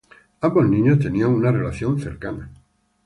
Ambos 0.39 0.67
niños 0.67 0.97
tenían 0.97 1.29
una 1.29 1.51
relación 1.51 1.99
cercana. 1.99 2.51